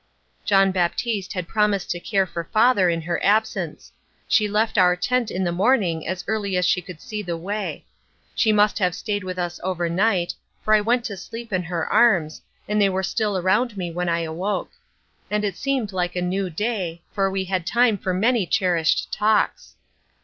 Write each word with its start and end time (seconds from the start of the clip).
John 0.45 0.71
Baptiste 0.71 1.33
had 1.33 1.47
promised 1.47 1.91
to 1.91 1.99
care 1.99 2.25
for 2.25 2.45
father 2.45 2.89
in 2.89 3.01
her 3.01 3.23
absence. 3.23 3.91
She 4.27 4.47
left 4.47 4.79
our 4.79 4.95
tent 4.95 5.29
in 5.29 5.43
the 5.43 5.51
morning 5.51 6.07
as 6.07 6.23
early 6.27 6.57
as 6.57 6.65
she 6.65 6.81
could 6.81 6.99
see 6.99 7.21
the 7.21 7.37
way. 7.37 7.85
She 8.33 8.51
must 8.51 8.79
have 8.79 8.95
stayed 8.95 9.23
with 9.23 9.37
us 9.37 9.59
over 9.63 9.89
night, 9.89 10.33
for 10.65 10.73
I 10.73 10.81
went 10.81 11.05
to 11.05 11.17
sleep 11.17 11.53
in 11.53 11.61
her 11.61 11.85
arms, 11.93 12.41
and 12.67 12.81
they 12.81 12.89
were 12.89 13.03
still 13.03 13.37
around 13.37 13.77
me 13.77 13.91
when 13.91 14.09
I 14.09 14.21
awoke; 14.21 14.71
and 15.29 15.45
it 15.45 15.55
seemed 15.55 15.91
like 15.91 16.15
a 16.15 16.21
new 16.23 16.49
day, 16.49 17.03
for 17.13 17.29
we 17.29 17.43
had 17.45 17.67
time 17.67 17.95
for 17.99 18.11
many 18.11 18.47
cherished 18.47 19.13
talks. 19.13 19.75